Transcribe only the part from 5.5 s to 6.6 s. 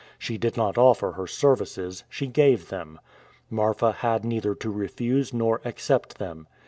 accept them.